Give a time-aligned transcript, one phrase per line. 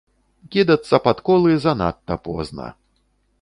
[0.53, 2.67] Кідацца пад колы занадта позна.